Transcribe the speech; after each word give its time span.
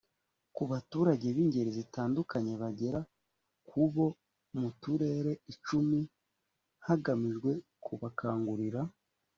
ku 0.55 0.63
baturage 0.71 1.27
b 1.35 1.37
ingeri 1.43 1.71
zitandukanye 1.79 2.53
bagera 2.61 2.99
ku 3.67 3.79
bo 3.93 4.07
mu 4.59 4.69
turere 4.81 5.31
icumi 5.53 6.01
hagamijwe 6.85 7.51
kubakangurira 7.83 8.81